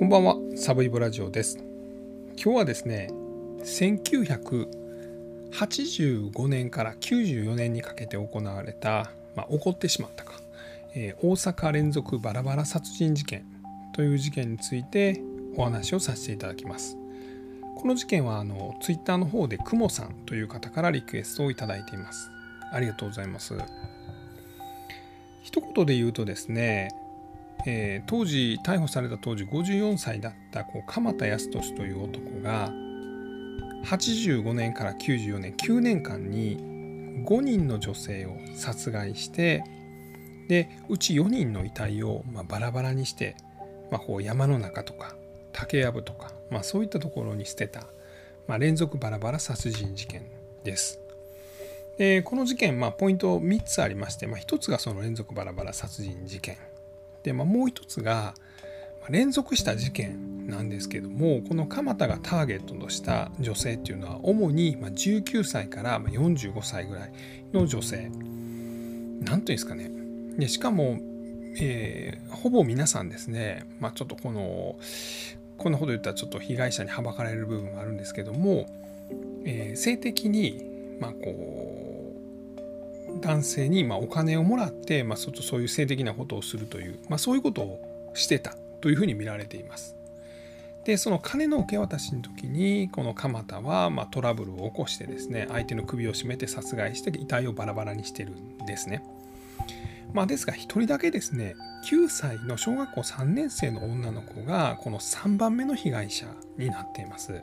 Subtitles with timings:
[0.00, 1.58] こんばんは、サブイボラジオです。
[2.42, 3.10] 今日はですね、
[3.58, 10.40] 1985年から94年にかけて行われた、まあ、起こってしまったか、
[10.94, 13.44] えー、大阪連続バラバラ殺人事件
[13.92, 15.20] という事件について
[15.58, 16.96] お話をさせていただきます。
[17.76, 22.30] この事件はあのツイッターの方でくもさんという方からリクエストをいただいています。
[22.72, 23.54] ありがとうございます。
[25.42, 26.88] 一言で言うとですね、
[27.66, 32.72] えー、当時逮捕された当時54歳だったこう鎌田康俊という男が
[33.84, 36.58] 85年から94年9年間に
[37.26, 39.62] 5人の女性を殺害して
[40.48, 43.36] でうち4人の遺体を、まあ、バラバラにして、
[43.90, 45.14] まあ、こう山の中とか
[45.52, 47.86] 竹やぶとか、まあ、そういったところに捨てた、
[48.48, 50.22] まあ、連続バラバラ殺人事件
[50.64, 51.00] です。
[51.98, 56.56] でこの事件、まあ、ポイント3つありまして、まあ、1つがその連続バラバラ殺人事件
[57.22, 58.34] で、まあ、もう一つが
[59.08, 67.12] 連続した事件なんですけどもこの蒲田がターゲットとした女性っていうのは主に19歳から45歳ぐらい
[67.52, 68.10] の女性。
[69.20, 69.90] 何ていうんですかね。
[70.38, 70.98] でしかも、
[71.60, 74.76] えー、ほぼ皆さんですね、まあ、ちょっとこの
[75.58, 78.66] こんなこと言ったらちょっと被害者にはばかれる部分もあるんですけども、
[79.44, 80.64] えー、性的に
[80.98, 81.99] まあこう
[83.20, 89.96] 男性にまお金をもらって、まあ、そういう性的なことをするという、まあ、そういうことをしてたというふうに見られています。
[90.84, 99.04] でその金の受け渡しの時にこの鎌田はまトラブルを起こしてですね相手の首を絞めて殺害して遺体をバラバラにしてるんですね。
[100.12, 106.26] まあ、ですが1人だけですね9歳の小学校3年生の女の子がこの3番目の被害者
[106.58, 107.42] になっています。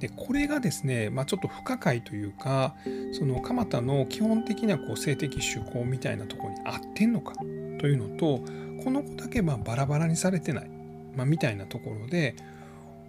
[0.00, 2.74] でこれがですね、まあ、ちょっと不可解というか
[3.12, 7.34] その蒲田の基本的なこう性的趣向みたいなところに合ってんのか
[7.80, 8.40] というのと
[8.84, 10.70] この子だけまあバラバラにされてない、
[11.16, 12.36] まあ、みたいなところで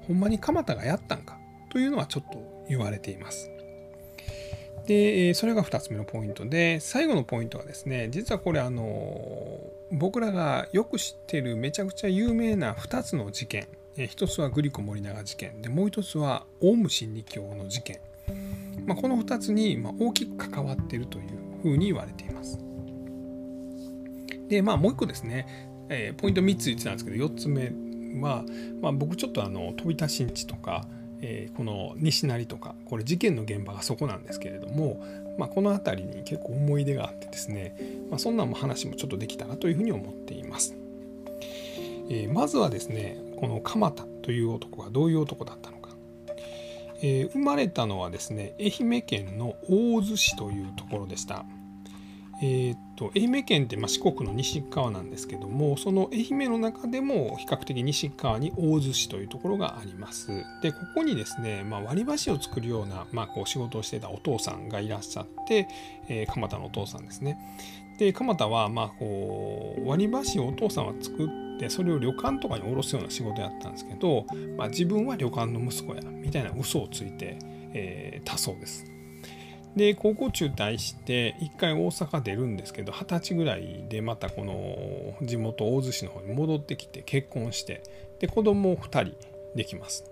[0.08, 1.38] ほんまに蒲田がやったんか
[1.70, 3.52] というのはちょっと言われています。
[4.88, 9.60] でそれが2つ目のポイントで最後のポイントはですね実はこれあの
[9.92, 13.68] 僕らがよく知ってるめちゃくちゃ有名な2つの事件
[14.02, 18.00] え一つはグリコ森永事件でもう一つはオウム真理教の事件、
[18.86, 21.28] まあ、この2つにま大きく関わっているという
[21.62, 22.58] ふうに言われています。
[24.48, 27.74] でまあもう一個ですね、えー、ポイント3つ言ってたんですけど4つ目
[28.22, 28.46] は、
[28.82, 30.88] まあ、僕ちょっとあの飛田新地とか、
[31.22, 35.04] えー、この西成とかこれ事件の現場がそこなんですけれども、
[35.38, 37.76] まあ、この辺りに結構思い出があってですね、
[38.10, 40.74] まあ、そんなも話もちょっとできたらというふうに思っています。
[42.10, 45.92] え、まずはですねこの鎌田という男がどういう男だったのか、
[47.02, 51.46] えー、生まれたのはですね愛媛県の大洲市というところでした。
[52.42, 60.46] えーと、愛媛県ってま四国の西側なんですけどもその愛媛の中でも比較的西側に大洲市というところがあります。
[60.62, 65.68] でここにですね、まあ、割り箸を作るような、まあ、こう仕事をしてたお父さんがいらっしゃって、
[66.08, 67.38] えー、蒲田のお父さんですね。
[67.98, 74.26] で蒲田はまこう割り箸をお父さんは作ってでそれを旅館とかに卸すような仕事やったんですけど、
[74.58, 77.38] まあ、自分は旅館の息子やみたいな嘘をついて、
[77.74, 78.86] えー、たそうです。
[79.76, 87.84] で高校中退して一回大阪出るんですけど二十歳ぐらいでまたこの地元大洲市の方に戻ってきて結婚して
[88.20, 89.16] で子供を2人
[89.56, 90.06] できます。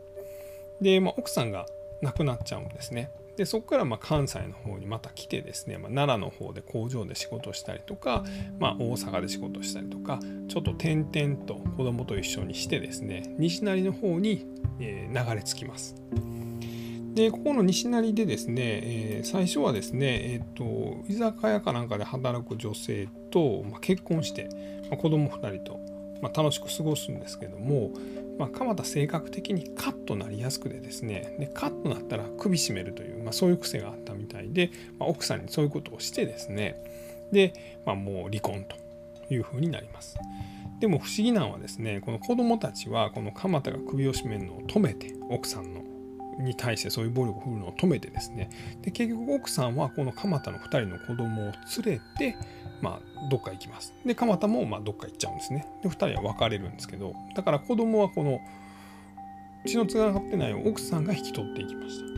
[0.82, 1.66] で、まあ、奥さんが
[2.02, 3.10] 亡くなっちゃうんですね。
[3.38, 8.26] でそこからま関西の方にまた来てですね、まあ、奈良の方で工場で仕事したりとか、
[8.60, 14.48] まあ、大阪で仕事したりとかちょっと転々と子供と一緒にしてですね西成の方に、
[14.80, 15.96] え流れ着きます。
[17.14, 24.50] でここの西成でですね、えー、最初はですね、えーと、居酒屋かなんかで働く女性と、まあ、結婚して、
[24.92, 25.80] まあ、子供2人と、
[26.22, 27.92] まあ、楽しく過ごすんですけども、
[28.38, 36.76] まあ、鎌田性格的にカッとなりやすくてですねでカッとなったら首絞めるという、まあ、そういう癖があったみたいで、まあ、奥さんにそういうことをしてですね
[37.32, 37.54] で、
[37.86, 38.76] まあ、もう離婚と
[39.34, 40.18] いうふうになります。
[40.80, 45.82] でも不思議なのはですねこの子供たちはこの鎌田が首を絞めるのを止めて奥さんの
[46.38, 48.50] に対してそういう暴力を振るのを止めてですね。
[48.82, 51.54] で結局奥さんはこの蒲田の2人の子供を
[51.84, 52.38] 連れて、
[52.82, 53.94] まあ、どっか行きます。
[54.06, 55.68] で蒲田もまどっか行っちゃうんですね。
[55.84, 58.40] で2人は別れるんですけどだから子供はこの
[59.66, 62.18] 血のつながってない奥さんが引き取っていきました。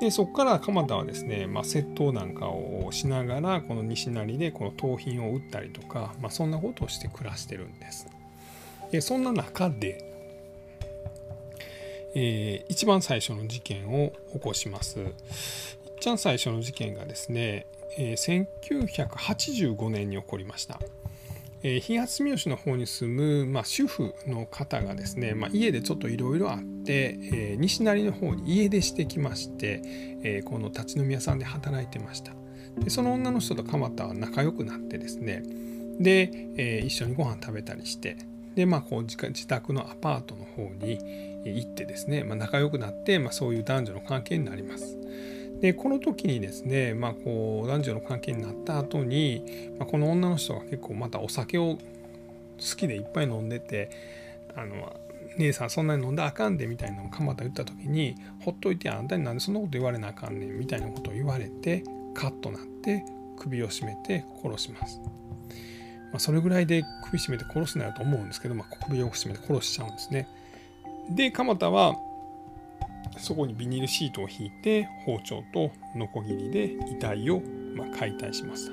[0.00, 8.08] でそこから蒲田はですね、まあ、窃盗なんかをしながらこの西成でこの盗品を売ったりとか、まあ、そんなことをして暮らしてるんです。
[8.90, 10.11] でそんな中で
[12.14, 15.00] えー、一番最初の事件を起こします。
[15.98, 17.66] 一番最初の事件がですね、
[17.96, 20.80] えー、1985年に起こりました。
[21.64, 29.80] えー、東住吉の方に住む、まあ、主婦の方がですね、まあ、家でちょっといろいろあって、えー、西成の方に家出してきまして、
[30.24, 32.32] えー、この立ち飲み屋さんで働いてました
[32.78, 35.44] でその女の人と蒲田は仲良くなってですね
[36.00, 38.16] で、えー、一緒にご飯食べたりして
[38.56, 40.98] でまあこう自宅のアパートの方に
[41.50, 44.96] 行ってですね、まあ、仲良くなって、まあ、そういう男女の関係になります
[45.60, 53.90] でこの時にですね、まあ、こう男女の関係になった後に、まあ、この女の人が結構またお酒を好きでいっぱい飲んでて
[54.56, 54.92] あの
[55.38, 61.84] 姉さんそんなに飲んだらあかんでみたいなのを蒲田言った時にほっといてあんたになんでそんなこと言われなあかんねんみたいなことを言われて
[62.14, 63.04] カッとなって
[63.38, 65.00] 首を絞めて殺します。
[66.12, 70.28] まあ、それぐらいで首絞めて殺すなよと思うんですけど、まあ、首を絞めて殺しちゃうんですね。
[71.10, 71.96] で蒲田は
[73.18, 77.42] そこにビニールシートを引いて包丁とノコギリで遺体を
[77.76, 78.72] ま解体しました。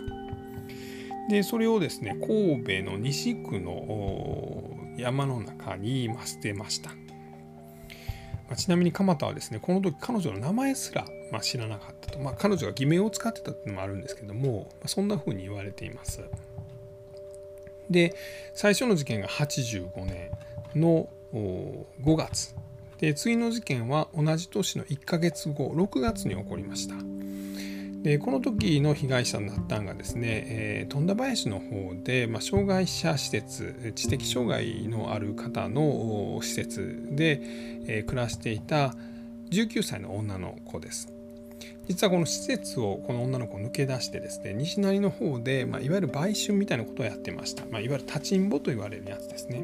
[1.30, 4.64] でそれをですね神戸の西区の
[4.98, 6.96] 山の中に捨てました、ま
[8.54, 16.24] あちなみに蒲田はですねこの時彼女の名前すらま知らなかったと、まあ、彼女が偽名を使ってたっていうのもあるんですけども、まそんな風に言われています。
[17.90, 18.16] で
[18.54, 20.32] 最初の事件が85年
[20.76, 22.56] の5月。
[23.00, 26.96] で次の事件は同じ年の1ヶ月後6月に起こりました。
[28.04, 37.42] でこの時の被害者になったんがですね、えー、富田林の方で、まあ、障害者施設知的障害のある方の施設で、
[37.88, 38.96] えー、暮らしていた
[39.52, 41.12] 19歳の女の子です。
[41.88, 49.64] 実はこの施設をこの女の子抜け出してですね西成の方で、まあ、いわゆる売春みたいなことをやってました、まあ、いわゆる立ちんぼと言われるやつですね。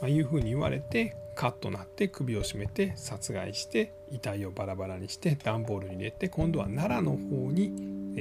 [0.00, 7.72] というふうに言われてカッとなって首を絞めて殺害して遺体をバラバラにして段ボールに入れて今度は奈良の方に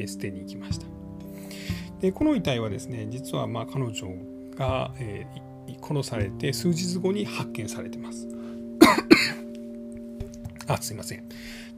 [0.08, 0.86] 捨てに行きました。
[2.00, 4.08] でこの遺体はですね実はまあ彼女
[4.56, 8.28] が、えー、殺されて数日後に発見されてます。
[10.68, 11.24] あすいません。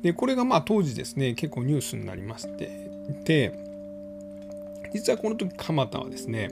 [0.02, 2.90] でこれがまあ当時ですね結構ニュースになりまして
[3.24, 3.54] で
[4.94, 6.50] 実はこの時蒲田はですね、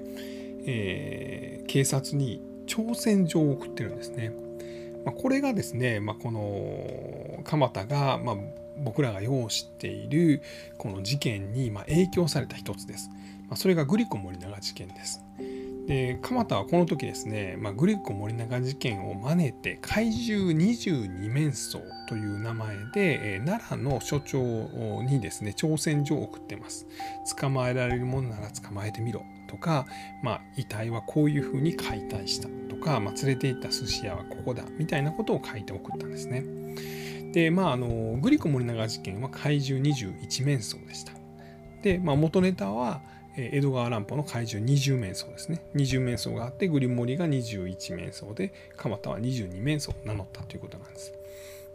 [0.66, 4.32] えー、警察に挑戦状を送ってるんですね。
[5.06, 8.36] まあ、これがですね、まあ、この蒲田が、まあ、
[8.78, 10.42] 僕らがよう知っている
[10.78, 13.10] この事件にま影響された一つです。
[13.50, 15.24] まそれがグリコ森永事件です。
[15.88, 24.40] で蒲田はこの時ですね、まあ、グリコ森永事件を真似て怪獣22面相という名前で、え、奈良の所長
[25.04, 26.88] にですね挑戦状を送ってます。
[27.38, 29.86] 捕まえられるものなら捕まえてみろとか、
[30.24, 36.46] まあ、遺体はこういうふうに解体したとか、まあ、連れて行った寿司屋はここだみたいなことを書いて送ったんですね。
[37.34, 41.14] でまああのグリコ森永事件は怪獣21面相でした。
[41.82, 43.02] で、まあ、元ネタは
[43.38, 45.66] 江戸川乱歩の怪獣20面相ですね。
[45.76, 51.14] 20面相があってグリモリが21面相で蒲田は22面相を名乗ったということなんです。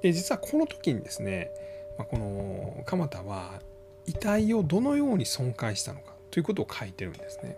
[0.02, 1.50] で実はこの時にですね、
[1.98, 3.60] まあ、この蒲田は
[4.06, 7.56] 遺体をどのように損壊したのかということを書いてるんですね。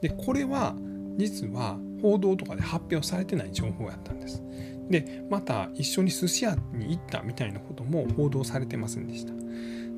[0.00, 0.74] でこれは
[1.16, 4.42] 実は報道とかで発表されてない情報やったんです。
[4.88, 9.32] でまた一緒に寿司屋に行ったみたいなことも報道されてませんでした。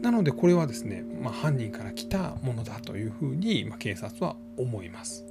[0.02, 5.25] なのでこれはですね、まあ、犯人から来たものだというふうに、ま、警察は思います。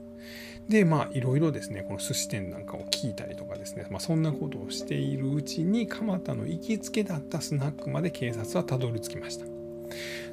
[0.69, 9.45] でまあいろいろですねこの寿司店なんかを聞いたりとかですね、まあ、そんなことをしているうちに蒲田の行きつけだったスナックまで警察はたどり着きました。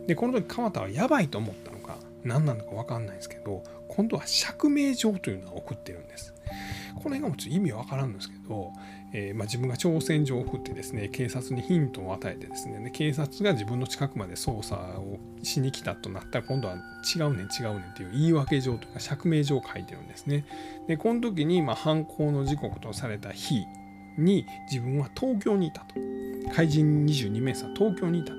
[0.07, 3.63] でこの時蒲田はやばいと思ったのか何なのか分かんないですけど
[3.99, 6.33] 今度は釈明状というのを送ってるんです
[6.95, 8.73] この辺がもちろん意味わからんんですけど
[9.13, 20.45] えー、ま、自分が挑戦状を送ってですね警察にヒントを与えてですねで警察が自分の近くまで捜査をしに来たとなったら今度は違うねん違うねんっていう言い訳状というか釈明状を書いてるんですね。
[20.87, 23.65] でこの時に、ま、犯行の時刻とされた日
[24.19, 25.95] に自分は東京にいたと
[26.55, 28.39] 怪人22名さん東京にいたと。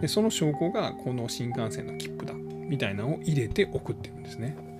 [0.00, 4.71] でその証拠がこの新幹線の切符だみたいなのを入れて送ってるんですね。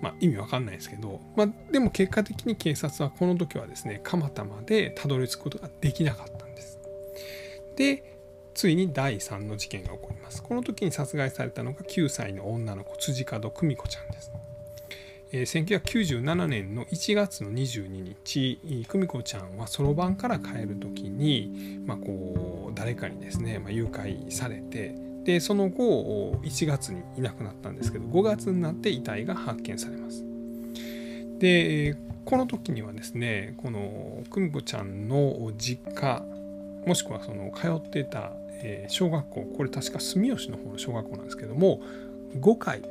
[0.00, 6.78] まあ、意味わかんないですけど、まあ、でも結果的に警察はこの時はですね蒲田までたどり着くことができなかったんです。
[7.76, 8.16] で
[8.54, 10.42] ついに第3の事件が起こります。
[10.42, 14.32] この時に殺害されたのが9歳の女の子辻門久美子ちゃんです。
[15.32, 24.94] えー、1997年の1月の22日久美子ちゃんはそろばんから帰る時に、まあ、こう誰かにですね、まあ、誘拐されて
[25.26, 30.24] でその後1月にいなくなったんですけど5月になって遺体が発見されます。
[31.40, 36.22] でこの時にはですねこの久美子ちゃんの実家
[36.86, 38.32] もしくはその通ってた
[38.86, 41.82] 小学校これ確か住吉の方の小学校なんですけども
[42.36, 42.82] 5回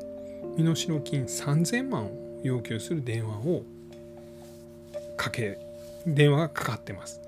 [0.58, 2.12] 身代金3000万を
[2.44, 3.63] 要求する電話を
[5.15, 5.58] かけ
[6.06, 7.22] 電話がかかってます。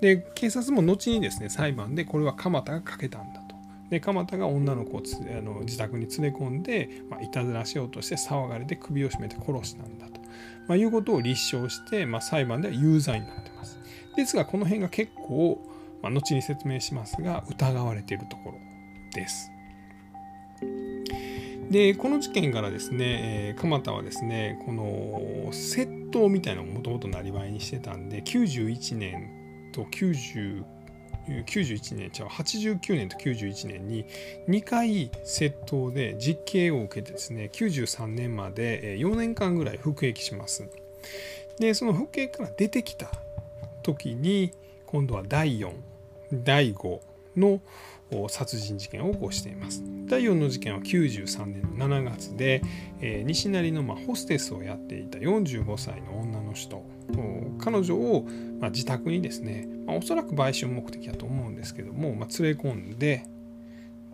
[0.00, 3.33] で警察も後にですね裁判でこれは蒲田がかけたんだ
[3.94, 5.02] で蒲田が女の子を
[5.38, 10.20] あの自宅に連れ込んで、まあ、いたずらしようとして騒がれて首を絞めて殺したんだと、
[10.66, 13.78] まあ、いうことを立証して、まあ、裁判では有罪になってます。
[14.16, 15.64] ですがこの辺が結構、
[16.02, 18.58] まあ、後に説明しますが疑われているところ
[19.12, 19.52] です。
[21.70, 22.98] でこの事件からですね、
[23.50, 30.64] えー、蒲田はですねこの窃盗みたいなのをもともとなりわいにしてたんで91年と90
[31.28, 34.06] 91年違う89年と91年に
[34.48, 40.68] 2回窃盗で実刑を受けてですね93年まで4年間ぐらい服役します。
[41.58, 43.10] でその服役から出てきた
[43.82, 44.52] 時に
[44.86, 45.72] 今度は第4
[46.32, 47.00] 第5
[47.36, 47.60] の
[48.28, 49.82] 殺人事件を起こしています。
[50.06, 52.62] 第4の事件は93年の7月で、
[53.00, 56.84] 西成のホステスをやっていた45歳の女の人。
[57.58, 58.26] 彼女を
[58.60, 63.26] ま自宅にですね、ま、おそらく売春目的だと思うんですけども、ま、連れ込んで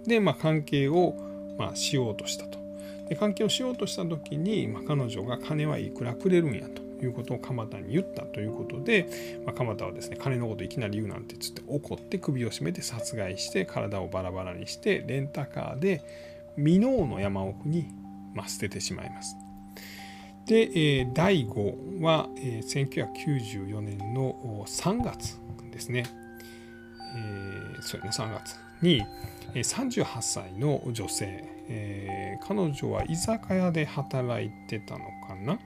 [0.07, 1.17] で、まあ、関係を
[1.59, 2.59] ましようとしたと
[3.09, 16.03] で関係をしようとした時に、ま、彼女が金はいくらくれるんやということを鎌田に言ったということで、まあ、鎌田はですね金のこといきなり言うなんてつって怒って首を絞めて殺害して体をバラバラにしてレンタカーで
[16.57, 17.89] 箕面の山奥に、
[18.35, 19.35] まあ、捨ててしまいます。
[20.51, 25.39] で、え、第5は、え、1994年の3月
[25.71, 26.03] ですね、
[27.79, 29.07] え、そうやね3月に
[29.55, 35.57] 38歳の女性、え、彼女は居酒屋で働いてたのかな。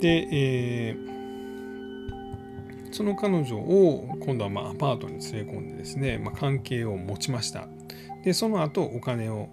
[0.00, 0.96] で、え、
[2.92, 7.68] その彼女を今度はまアパートに連れ込んでですね、ま、関係を持ちました。
[8.24, 9.50] でその後お金を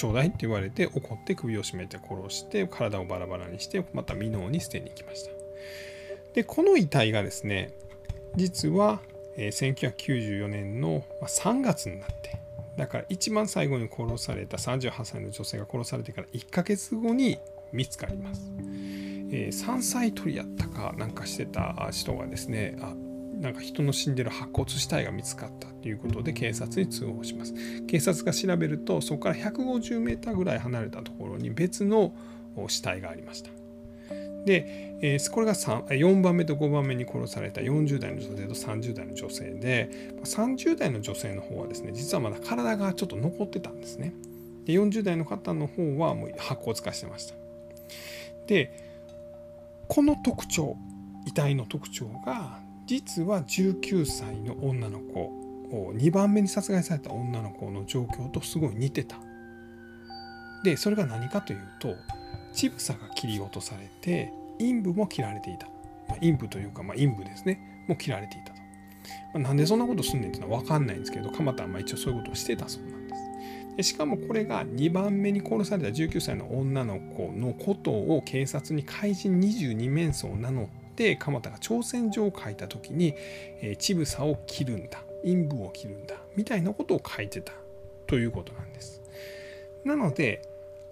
[0.00, 5.30] ちょうだいって言われて怒って首を絞めて殺して体をバラバラにしてまた箕面に捨てに行きました
[6.32, 7.74] でこの遺体がですね
[8.34, 9.00] 実は、
[9.36, 12.40] 1994年の3月になって
[12.78, 17.38] だから一番最後に殺された38歳の女性が殺されてから1ヶ月後に
[17.70, 18.50] 見つかります。
[19.32, 22.94] えー、山菜採りやったかなんかしてた人がですねあ
[23.40, 27.54] なんか人の死んでる白骨死体が見つかったということで警察に通報します。
[27.86, 32.12] 警察が調べるとそこから150メーターぐらい離れたところに別の
[32.68, 33.50] 死体がありました。
[34.44, 39.90] で、えー、これが4番目と5番目に殺された40代の女性と30代の女性で
[40.24, 44.12] 30代の女性の方はですね実はまだ体がちょっと残ってたんですね。
[44.66, 47.34] で40代の方の方はもう白骨化してました。
[48.46, 48.70] で
[49.88, 50.76] この特徴
[51.26, 59.16] 遺体の特徴が実は19歳の女の子を2番目に殺害された女の子の状況とすごい似てた。
[60.64, 61.94] でそれが何かというと
[62.52, 65.68] 乳房が切り落とされて陰部も切られていた。
[66.08, 68.58] まあ、陰部というか、まあ、陰部ですねも切られていたと。
[68.58, 68.60] ま
[69.34, 73.20] あ、なんでそんなことすんねんっていうのは分かんないんですけど蒲田はまあ一応そういうことをしてたそうなんです。
[73.76, 80.79] でしかもこれが2番目に殺された19歳の女の子のことを警察に怪人22面相を名乗って
[81.16, 83.14] 鎌田が挑戦状を書いた時に、
[83.60, 87.52] えー、乳房を切るんだ陰部を切るんだみたいなことを書いてた
[88.06, 89.02] ということなんです。
[89.84, 90.42] なので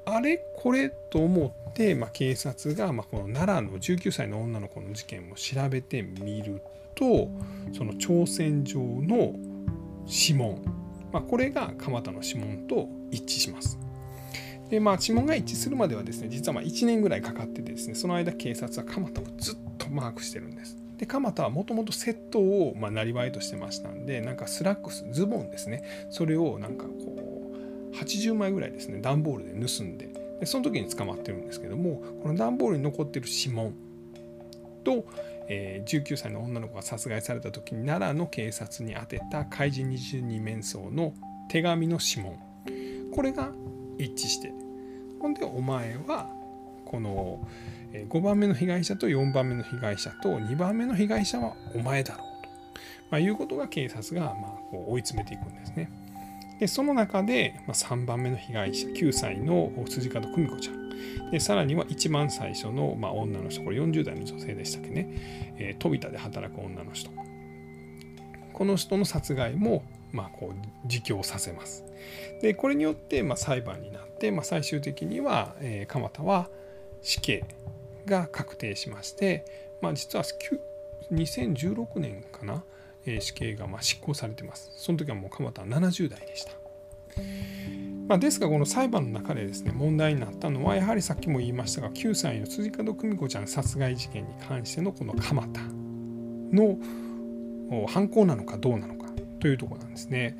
[0.04, 6.62] あれこれと思って、まあ、警察が、まあ、この奈良の19歳の女の子の事件を調べてみる
[6.94, 7.28] と
[7.76, 9.34] その挑戦状の
[10.06, 10.78] 指紋
[11.12, 13.78] まあ、これが蒲田の指紋と一致します。
[14.68, 19.56] でまあ、指紋が一致するまではですね実はま1年ぐらいかかっててですねその間警察は蒲田をずっ
[19.90, 20.76] マークしてるんです。
[20.98, 26.08] で蒲田はもともと窃盗をまあなりわいとしてましたんでなんかスラックスズボンですね。
[26.10, 27.52] それをなんかこ
[27.92, 30.08] う80枚ぐらいですね段ボールで盗んで
[30.40, 33.74] でその時に捕まってるんですけどもこの段ボールに残ってる指紋
[34.84, 35.06] と、
[35.48, 41.14] えー、19歳の女の子が殺害された時に奈良の警察に宛てた怪人22面相の
[41.48, 42.38] 手紙の指紋。
[43.14, 43.52] これが
[43.98, 44.52] 一致して。
[45.20, 46.30] ほんでお前は
[46.90, 47.38] この
[47.92, 52.50] 5番目の被害者と4番目の被害者と2番目の被害者はお前だろうと、
[53.10, 55.90] まあ、いうことが警察がまこう追い詰めていくんですね。
[56.58, 65.06] でその中で、3番目の被害者9歳の辻門久美子ちゃんでさらには一番最初の、まあ、女の人これ40代の女性でしたっけね、
[65.56, 67.10] えー、飛田で働く女の人
[68.52, 71.84] この人の殺害も、まあ、こう自供させます。
[72.42, 76.48] でこれによって、ま、裁判になって、まあ、最終的には、えー、鎌田は
[77.02, 77.44] 死刑
[78.06, 79.44] が確定しまして、
[79.80, 80.24] まあ、実は
[81.12, 82.64] 2016年かな、
[83.06, 84.70] え、死刑がまあ執行されてます。
[84.74, 86.52] その時はもう鎌田は70代でした。
[88.08, 95.60] まあ、ですがこの裁判の中でですね問題になったのはやはりさっきも言いましたが9歳の辻門久美子ちゃん殺害事件に関してのこの鎌田
[96.52, 96.78] の
[97.86, 100.38] 犯行なのかどうなのかというところなんですね。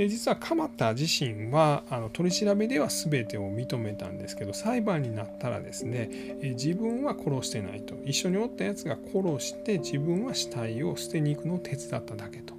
[0.00, 7.96] で実は鎌田自身はあの取り調べでは全てを認めたんですけど裁判になったらですね自分は殺してないと。
[8.06, 12.54] 一緒におったやつが殺して自分は死体を捨てに行くのを手伝っただけと。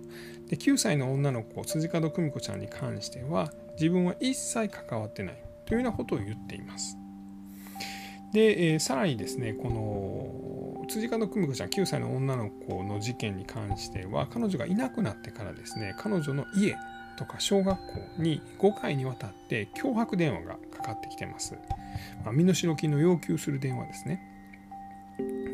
[0.50, 6.96] で9歳の女の子辻門久美子ちゃんに関しては自分は一切関わってないというようなことを言っています。
[8.34, 16.78] で、えー、さらにですねこの辻門久美子ちゃん9歳の女の子の事件に関しては彼女がいなくなってからですね彼女の家
[17.22, 21.56] とか小学校に5回にわたって脅迫電話がかかってきてます。
[22.26, 24.28] まあ、身代金の要求する電話ですね。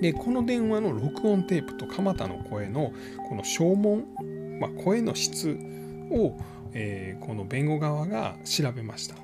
[0.01, 2.93] でこの電話の録音テープと蒲田の声の
[3.27, 4.05] この証文、
[4.61, 5.57] まあ、声の質
[6.09, 6.37] を、
[6.73, 9.15] えー、この弁護側が調べました。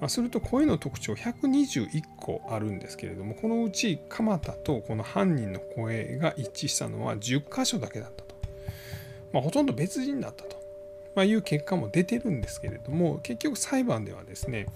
[0.00, 8.34] まあ、すると声の特徴121個あるんですけれどもこのうち蒲田とこの犯人の声が一致したのは10箇所だけだったと。
[9.32, 10.53] まあ、ほとんど別人だったと。
[11.14, 14.66] まあ、いう結果も出てるんですけれども結局裁判ではですね、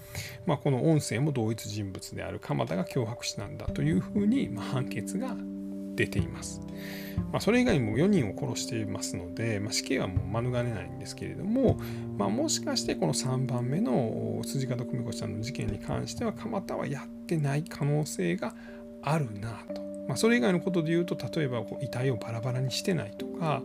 [0.45, 5.35] まあ、この音声も同一人物である鎌田が脅迫したんだというふうに、ま判決が
[5.95, 6.61] 出ています。
[7.31, 11.77] まあ、それ以外にも4人を殺していますので、まあ、死刑はもう免れないんですけれども、
[12.17, 18.55] まあ、もしかしてこの3番目の辻門久美子ちゃんの事件に関しては鎌田はやってない可能性が
[19.01, 23.61] あるなとまあ、それ以外のことで言うと例えばこう遺体をバラバラにしてないとか、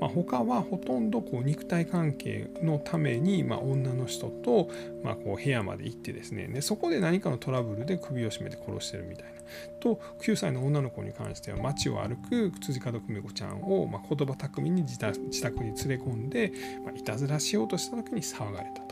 [0.00, 4.70] まあ、他はほとんどこう肉体関係のために、まあ、女の人と、
[5.02, 9.38] ま、こう部屋まで行ってですねでそこで何かのトラブルで首を絞めて殺してるみたいな。
[9.80, 16.52] と9歳の女の子に関しては街を歩く辻門久美子ちゃんを、まあ、言葉巧みに自宅に連れ込んで、
[16.84, 18.87] ま、いたずらしようとした時に騒がれた。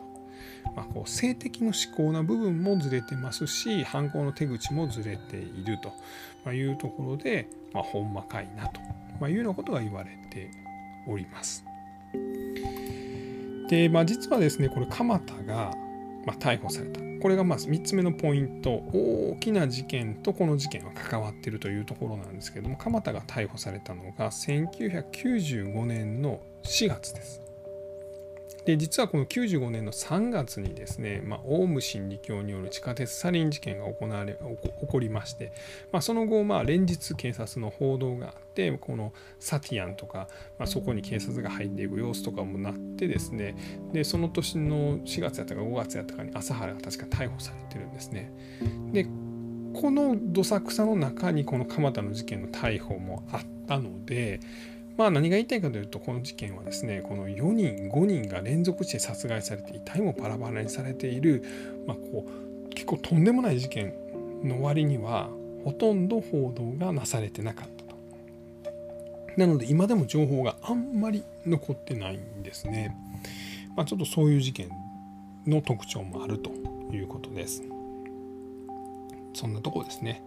[0.75, 5.79] まあ、こう性的の思考な部分もずれてますし犯行の手口もずれている
[6.45, 10.51] と、いうところで、まあ、ほんまかいなと、いうようなことが言われて
[11.09, 11.65] おります。
[13.69, 15.73] で、まあ、実はですねこれ鎌田が、
[16.25, 27.46] ま逮捕されたこれがまあ3つ目のポイント大きな事件とこの事件は関わっているというところなんですけども鎌田が逮捕されたのが1995年の4月です。
[28.65, 35.53] で実はこの95年の3月にですね、まあ、オウム真理教による地下鉄サリン事件が行われ起こりまして、
[35.93, 40.29] まあ、その後、まあ、連日警察の報道があってこのサティアンとか、
[40.59, 43.57] まあ、そこに警察が入っていく様子とかもなってですね
[43.93, 48.33] でその年の4月やったか5月やったかに朝原が確か逮捕されてるんですね。
[48.93, 49.07] で
[49.75, 54.41] このどさくさの中にこの蒲田の事件の逮捕もあったので
[54.97, 61.45] まあ何が言いたいかというとこの事件はですねこの4人5人が連続して殺害されて遺体もバラバラにされている、
[61.87, 63.95] まあ、こう結構とんでもない事件
[64.43, 65.29] の割には
[65.65, 67.97] ほとんど報道がなされてなかったと。
[69.37, 72.97] なので今でも情報があんまり残ってないんですね。
[73.77, 74.71] まあ、ちょっとそういう事件
[75.47, 76.51] の特徴もあると
[76.93, 77.63] いうことです。
[79.35, 80.23] そんなとこですね。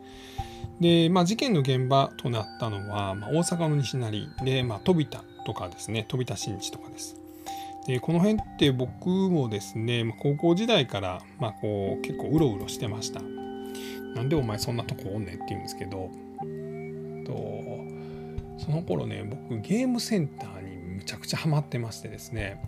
[0.79, 7.15] で、まあ、事件の現場となったのは、まあ、大阪の西成で、まあ、飛田とかですね飛田新地とかです。
[7.87, 13.21] でこの辺って僕もですね、まあ、高校時代から、まあ、こう結構うろうろしてました。
[14.15, 16.09] なんでお前そんなとこおんねんって言うんですけど
[17.25, 17.33] と
[18.57, 22.61] その頃ね僕ゲームセンターにむちゃくちゃハマってましてですね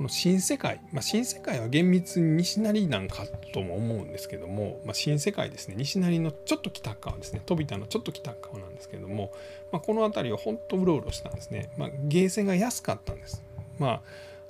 [0.00, 5.74] この新世界、まあ、新世界は厳密に西成なんかとも思うんですけども、まあ、新世界ですね。
[5.76, 7.42] 西成のちょっと北側ですね。
[7.44, 9.30] 飛田のちょっと北側なんですけども、
[9.70, 13.42] まあ、この辺りは本当うろうろしたんですね、まあ、ゲーセンが安かったんです。
[13.78, 14.00] ま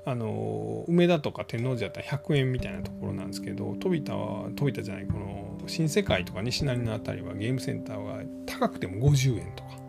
[0.06, 9.79] ああの梅田とか天王寺だったら100円みたいなところなんですけど飛田は飛田じゃないこの新世界とか西成の辺りはゲームセンターは高くても50円とか。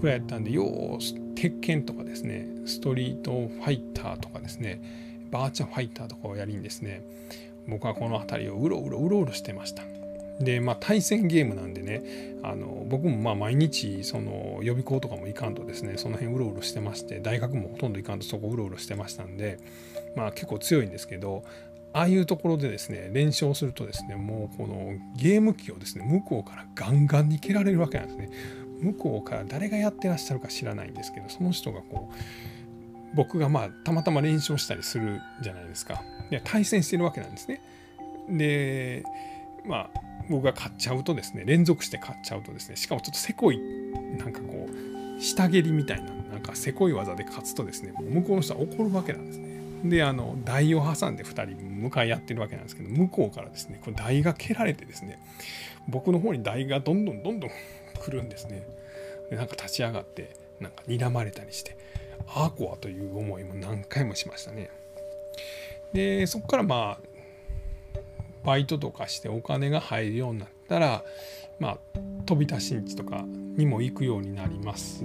[0.00, 4.80] ぐらいやったんでよう鉄拳とかですねストリートファイターとかですね
[5.30, 7.02] バーチャファイターとかをやりにですね。
[7.68, 9.82] 僕はこの辺りをうろうろうろうろしてました。
[10.40, 12.02] でまあ対戦ゲームなんでね
[12.42, 19.58] あの僕もまあ毎日その予備校とかも行かんとですねその辺うろうろしてまして大学もほとんど行かんとそこうろうろしてましたんで
[20.14, 21.42] まあ結構強いんですけど
[21.94, 28.28] ああいうところでですね連勝するとですねもうこのゲーム機をですね向こうからガンガンに蹴られるわけなんですね。
[28.80, 36.02] 向こうから誰がやってらっしゃるか知らないんですけどその人がこう僕がまあたまたま連勝したりするじゃないですか。
[36.30, 37.62] で対戦してるわけなんですね。
[38.28, 39.04] で
[39.64, 43.60] まあ僕が買っちゃうとですね連続して買っちゃうとですねしかもちょっとせこい
[44.18, 44.68] なんかこ
[45.18, 49.56] う下蹴りみたいななんかせこい技で勝つとですねもう向こうの人は怒るわけなんですね。
[49.84, 55.20] であの台を挟んで2人向かい合ってるわけなんですけど向こうからですねこれ台が蹴られてですね
[55.88, 57.50] 僕の方に台がどんどんどんどん
[57.96, 58.66] 来るんですね。
[59.30, 60.30] でなんか立ち上がって
[60.60, 61.76] なんか睨まれたりして
[62.28, 64.70] ああこわという思いも何回もしましたね。
[65.92, 67.06] でそこからまあ
[68.44, 71.04] バイトとかしてお金が入るようになったら
[71.58, 71.78] まあ
[72.26, 73.24] 飛び出しんちとか
[73.56, 75.04] にも行くようになります。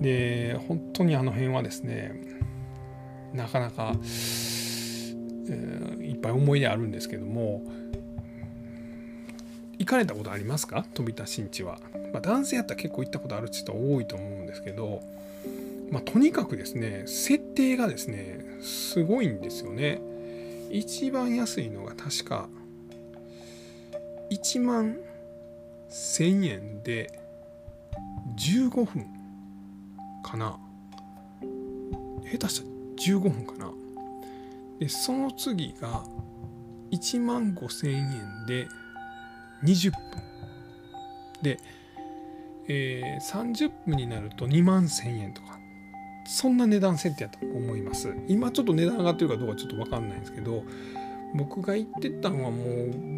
[0.00, 2.12] で本当にあの辺はですね
[3.32, 7.62] なかなか、えー、いっぱい思い出あるんですけども
[9.84, 10.86] 行かれたことありますか？
[10.94, 11.78] 飛田新地は、
[12.10, 15.02] まあ、男性やったら結構行ったことある人多いと思うんですけど、
[15.90, 20.00] まあ、とにかくですね設定がですねすごいんですよね。
[20.70, 22.48] 一番安いのが確か
[24.30, 24.96] 1万
[25.90, 27.20] 1000円で
[28.38, 29.06] 15分
[30.24, 30.58] かな。
[32.32, 32.70] 下手したら
[33.18, 33.70] 15分かな。
[34.80, 36.04] でその次が
[36.90, 38.66] 1万5000円で
[39.64, 40.00] 20分。
[41.42, 41.58] で、
[42.68, 45.58] えー、30分になると2万1000円とか。
[46.26, 48.14] そんな値段設定やと思います。
[48.28, 50.64] 今ちょっと値段上がってるかどうかちょっと分かんないんですけど
[51.34, 52.66] 僕が行ってたのはもう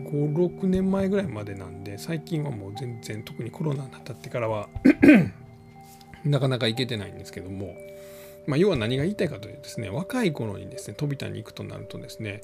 [0.09, 4.69] 56年前ぐらいまでなんで最近はもう全然特にコロナになったってからは
[6.25, 7.77] なかなか行けてないんですけども。
[8.47, 12.43] まあ、要は何が言いたいかというとですね若い頃にですね飛田に行くとなるとですね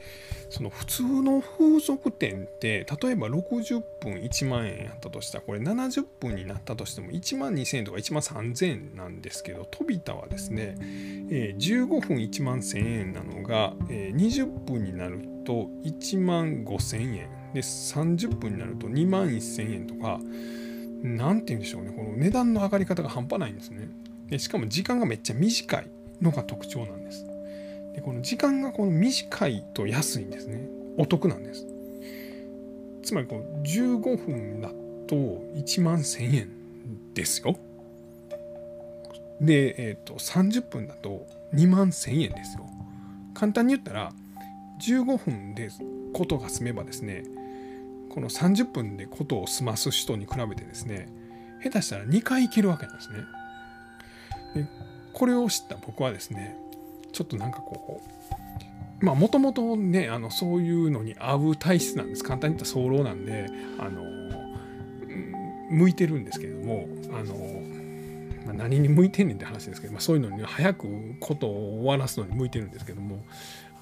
[0.50, 10.76] その普通の風俗店って例えば60分1万円やったとしたらこれ70分になったとしても1万2000円とか1万3000円なんですけど飛田はですね、
[11.30, 20.18] えー、15分1万1000円なのが、えー、20分になると1万5000円で30分になると2万1000円とか
[21.02, 23.88] 何て言うんでしょうねこの値段の上がり方が半端ないんですね。
[24.32, 25.86] でしかも時間がめっちゃ短い
[26.22, 27.26] のが特徴なんです。
[27.94, 30.66] でこの時間がこの短いと安いんですね。
[30.96, 31.66] お得なんです。
[33.02, 34.70] つまりこう15分だ
[35.06, 35.16] と
[35.54, 36.48] 1万1000円
[37.12, 37.58] ですよ。
[39.38, 42.66] で、えーと、30分だと2万1000円ですよ。
[43.34, 44.12] 簡単に言ったら
[44.80, 45.68] 15分で
[46.14, 47.24] ことが済めばですね
[48.08, 51.08] この30分でことを済ます人に比べてですね
[51.62, 53.18] 下手したら2回行けるわけなんですね。
[54.54, 54.66] で
[55.12, 56.56] これを知った僕はですね
[57.12, 58.00] ちょっとなんかこ
[59.00, 64.02] うまあもともとねあのそういうのに合う体質なんです簡単に言ったら早漏なんであの
[65.70, 67.34] 向いてるんですけれどもあの、
[68.46, 73.24] まあ、何に向いてんねんって話ですけど、まあ、そういうのに早くことを終わらすのに向いてるんですけども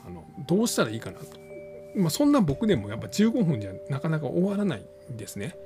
[0.06, 1.26] あのどうしたらいいかなと、
[1.96, 5.56] まあ、そんな僕でもやっぱ15分じゃなかなか終わらないんですね。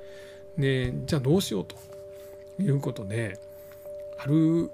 [0.57, 1.75] でじゃあどうしようと
[2.59, 3.39] いうことで
[4.17, 4.71] ある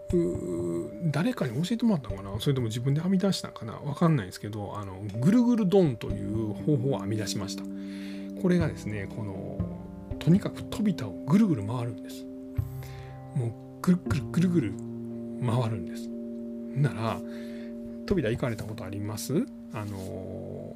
[1.06, 2.40] 誰かに教えてもらったのかな？
[2.40, 3.74] それとも自分で編み出したのかな？
[3.74, 7.64] わかんないですけどあのぐるぐるドンという方法を編み出しました。
[8.42, 9.58] これがですねこの
[10.20, 12.26] とにかく飛びたをぐるぐる回るんです。
[13.36, 13.52] もう
[13.82, 14.74] ぐるぐるぐるぐる
[15.46, 16.08] 回るんです。
[16.76, 17.20] なら
[18.06, 19.46] 飛びた行かれたことあります？
[19.74, 20.76] あの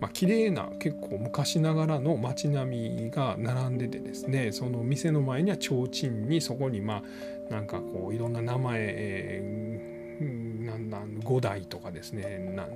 [0.00, 7.02] まあ綺麗な結構昔ながらの街並みが並んでてですねその店の前には提灯にそこにまあ
[7.50, 12.66] なんかこういろんな名前、えー、なんなん5代とかですねな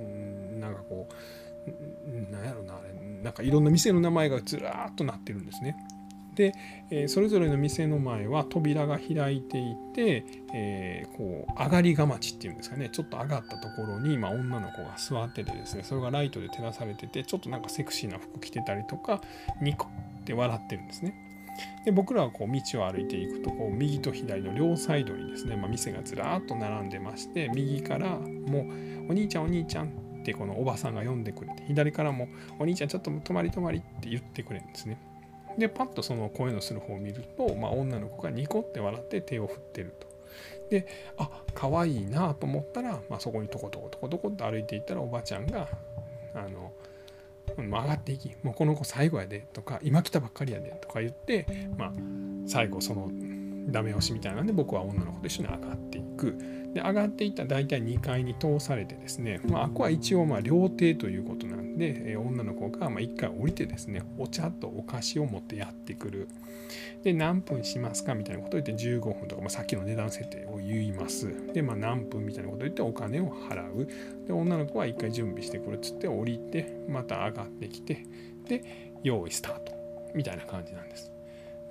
[0.59, 1.07] なんかこ
[1.67, 5.75] うなんやろなあれなんかいろんな店の名前がずらーっとなってるんですね。
[6.35, 6.53] で、
[6.89, 19.19] えー、それぞれの店の前は扉が開いていて、えー、こう上がりがまちっていうんですかねちょっと上がったところに、まあ、女の子が座っててですねそれがライトで照らされててちょっとなんかセクシーな服着てたりとか
[19.61, 19.87] ニコ
[20.21, 21.28] って笑ってるんですね。
[21.85, 28.61] で僕らはこう道を歩いていくとこう右と左の両サイドにですね、まあ、店がずらーっと並んでまして右からも
[29.07, 29.87] う「お兄ちゃんお兄ちゃん」
[30.21, 32.27] ってこのおばさんが呼んでくれて左からも
[32.59, 34.97] 「お兄ちゃんちょっと泊まり泊まり」って言ってくれるんですね。
[35.57, 40.07] でパッとその声のする方を見ると、まあ、女の子がニコって笑って手を振ってると。
[40.69, 45.67] であ可愛いなと思ったら、まあ、そこにトコトコトコトコと歩いていったらおばちゃんが
[46.35, 46.71] あの
[47.63, 51.45] 曲がっていきもうこの子最後やでとか今来たばっかりやでとか言って、
[51.77, 51.91] まあ、
[52.47, 53.09] 最後その
[53.71, 56.58] ダメ押しみたいなんで僕は女の子と一緒に上がっていく。
[56.73, 66.27] で上がっていったら大体2階に通されてですね、まあ、あこは一応まあ料亭ということなんで、え女の子がま1回降りてですねお茶とお菓子を持ってやってくる。
[67.03, 68.13] で何分しますか？
[68.13, 71.33] みたいなことを言って15分とか、まあ、さっきの値段設定を言います。
[71.53, 73.87] で、まあ、何分みたいなことを言ってお金を払う。
[74.27, 78.05] で女の子は1回準備してくるっつって降りてまた上がってきて
[78.47, 78.63] で
[79.03, 79.73] 用意スタート。
[80.15, 81.11] みたいな感じなんです。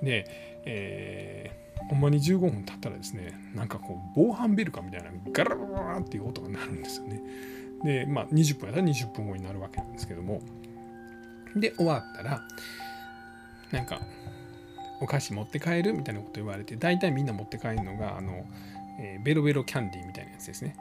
[0.02, 0.24] で、
[0.64, 7.22] えーほんまに15分経ったらですねなんかこう防犯ベルかみたいなガラガラっていう音が鳴るんですよね。
[7.84, 10.40] でまあ20分やったら20分後になるわけなんですけども。
[11.56, 12.42] で終わったら
[13.72, 14.00] なんか
[15.00, 18.44] お菓子持って帰るみたいなこと言われて大体みんな持って帰るのがあの、
[19.00, 20.76] えー、ベロベロキャンディーみたいなやつですね。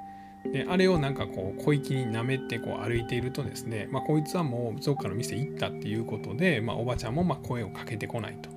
[0.51, 8.49] であれをなんかこう小粋に舐めてこう歩いているとですね、まあ、こいつはもうどっかの店行ったっていうことで、まあ、おばちゃんもまあ声をかけてこないと。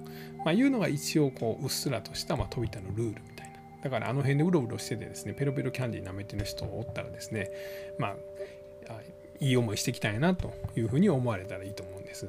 [0.44, 3.60] まあ、いうのが一応こううっすらとしたま飛び田のルールみたいな。
[3.82, 7.50] だからあの辺でうろうろしててですねペロペロキャンディー舐めてる人おったらですね
[7.98, 8.14] まあ
[9.40, 12.28] いい思いしていきたいなというふうに思われたらいいと思うんです。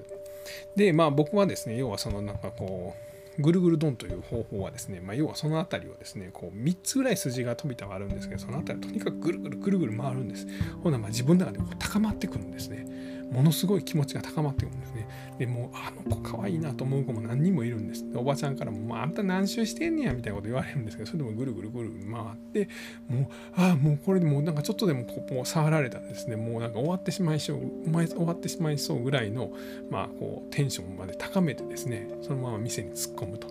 [0.76, 2.96] でまあ僕はですね要はそのなんかこ
[3.38, 10.48] うぐるぐるドンという方法はですね、まあ、要はその辺りをですねこう3つぐらい筋が飛びたがあるんですけどその辺りとにかくぐるぐるぐるぐる回るんです。
[10.84, 12.86] ほなまあ自分の中でこう高まってくるんですね。
[13.32, 15.08] ものすごい気持ちが高まってくるんですね。
[15.40, 18.06] でもうあの子可愛いいなと思う子も何人もいるんです。
[18.14, 22.70] おばちゃんからも、まあ、あんた何周してんねやみたいなこと言われるんですけどそれでもぐるぐるぐる回って
[23.08, 26.36] もうああもうこれでもうなんかちょっとでもこう触られたらですね。
[26.36, 27.60] もうなんか終わってしまいそう
[27.94, 29.52] 終わってしまいそうぐらいの
[29.90, 33.48] まあこうテンションまで高めてですねそのまま店に突っ込むと。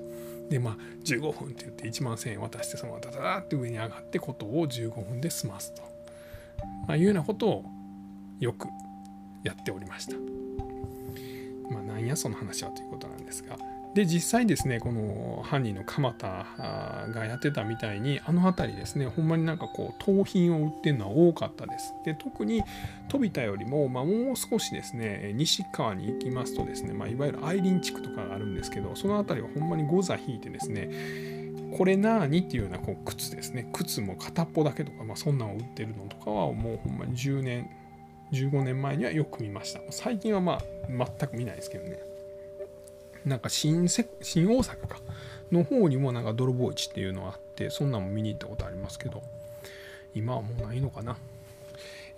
[0.51, 5.83] でまあ15分って言って1万1000円渡してそのままダダダって上に上がってことを15分で済ますと、
[6.87, 7.65] まあ、いうようなことを
[8.41, 8.67] よく
[9.43, 10.17] やっておりました。
[11.71, 13.57] まあ、なんやその話はということなんですが。
[13.95, 16.47] で実際ですねこの犯人の鎌田
[17.13, 22.63] がやってたみたいにあの辺りですねほんまになんかこう盗品を売ってるのは多かったですで特に
[23.09, 30.91] 飛田よりも、まあ、もう少しですね西川に行きますとですね、まあ、いわゆる愛林地区とかがあるんですけどその辺りはほんまにゴザ引いてですね
[31.77, 37.69] これなーにっていうようなこう靴ですね靴も片っぽだけとか、まあ、そんなんを売ってるのとかはもうほんまに10年
[38.33, 39.81] 15年前にはよく見ました。
[39.91, 42.01] 最近はまあ全く見ないですけどね。
[43.25, 44.09] なんか新新
[44.51, 44.99] 大阪か
[45.53, 49.23] の方にもなんか泥棒市っていうのがあってそんなんも見に行ったことありますけど
[50.15, 51.17] 今はもうないのかな、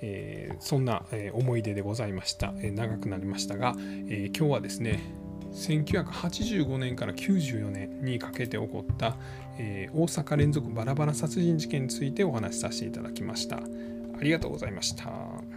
[0.00, 3.74] えー、そんな、え、思い出でございました、えー、長くなりましたが、
[4.08, 5.00] え今日はですね
[5.52, 9.16] 1985年から94年にかけて起こった、
[9.58, 13.56] え大阪連続バラバラ殺人事件についてお話しさせていただきました。
[13.58, 13.60] あ
[14.22, 15.51] りがとうございました。